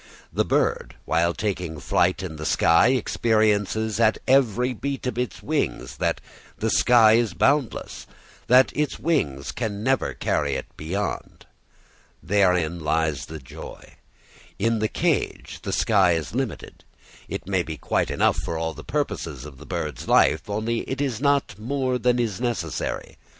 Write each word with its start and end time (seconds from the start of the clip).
The 0.33 0.43
bird, 0.43 0.95
while 1.05 1.31
taking 1.35 1.75
its 1.77 1.85
flight 1.85 2.23
in 2.23 2.37
the 2.37 2.45
sky, 2.47 2.87
experiences 2.87 3.99
at 3.99 4.17
every 4.27 4.73
beat 4.73 5.05
of 5.05 5.15
its 5.19 5.43
wings 5.43 5.97
that 5.97 6.19
the 6.57 6.71
sky 6.71 7.13
is 7.13 7.35
boundless, 7.35 8.07
that 8.47 8.75
its 8.75 8.97
wings 8.97 9.51
can 9.51 9.83
never 9.83 10.15
carry 10.15 10.55
it 10.55 10.65
beyond. 10.75 11.45
Therein 12.23 12.79
lies 12.79 13.29
its 13.29 13.43
joy. 13.43 13.93
In 14.57 14.79
the 14.79 14.87
cage 14.87 15.59
the 15.61 15.71
sky 15.71 16.13
is 16.13 16.33
limited; 16.33 16.83
it 17.29 17.47
may 17.47 17.61
be 17.61 17.77
quite 17.77 18.09
enough 18.09 18.37
for 18.43 18.57
all 18.57 18.73
the 18.73 18.83
purposes 18.83 19.45
of 19.45 19.59
the 19.59 19.67
bird's 19.67 20.07
life, 20.07 20.49
only 20.49 20.79
it 20.89 20.99
is 20.99 21.21
not 21.21 21.59
more 21.59 21.99
than 21.99 22.17
is 22.17 22.41
necessary. 22.41 23.19